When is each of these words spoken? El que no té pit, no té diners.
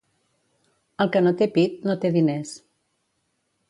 El 1.05 1.13
que 1.17 1.23
no 1.27 1.35
té 1.43 1.51
pit, 1.59 1.79
no 1.91 1.99
té 2.07 2.15
diners. 2.19 2.59